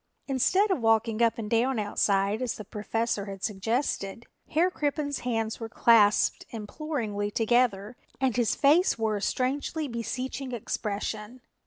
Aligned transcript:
Instead 0.25 0.71
of 0.71 0.81
walking 0.81 1.21
up 1.21 1.37
and 1.37 1.47
down 1.47 1.77
outside 1.77 2.41
as 2.41 2.55
the 2.55 2.65
Professor 2.65 3.25
had 3.25 3.43
suggested, 3.43 4.25
Herr 4.49 4.71
Crippen's 4.71 5.19
hands 5.19 5.59
were 5.59 5.69
clasped 5.69 6.43
imploringly 6.49 7.29
together 7.29 7.95
and 8.19 8.35
his 8.35 8.55
face 8.55 8.97
wore 8.97 9.15
a 9.17 9.21
strangely 9.21 9.87
beseeching 9.87 10.53
expression. 10.53 11.39